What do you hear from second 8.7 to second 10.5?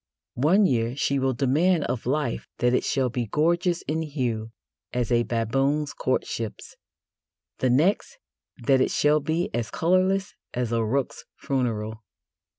it shall be as colourless